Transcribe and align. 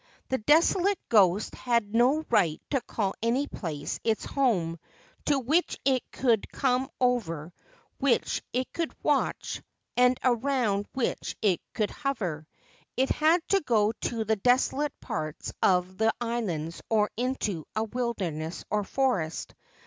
The 0.29 0.39
desolate 0.39 0.97
ghost 1.09 1.53
had 1.53 1.93
no 1.93 2.25
right 2.31 2.59
to 2.71 2.81
call 2.81 3.13
any 3.21 3.45
place 3.45 3.99
its 4.03 4.25
home, 4.25 4.79
to 5.25 5.37
which 5.37 5.77
it 5.85 6.01
could 6.11 6.51
come, 6.51 6.89
over 6.99 7.53
which 7.99 8.41
it 8.51 8.73
could 8.73 8.95
watch, 9.03 9.61
and 9.95 10.17
around 10.23 10.87
which 10.93 11.35
it 11.43 11.61
could 11.75 11.91
hover. 11.91 12.47
It 12.97 13.09
had 13.09 13.47
to 13.49 13.59
go 13.61 13.91
to 14.09 14.23
the 14.25 14.37
desolate 14.37 14.99
parts 15.01 15.53
of 15.61 15.99
the 15.99 16.11
islands 16.19 16.81
or 16.89 17.11
into 17.15 17.67
a 17.75 17.83
wilderness 17.83 18.65
or 18.71 18.83
forest. 18.83 19.53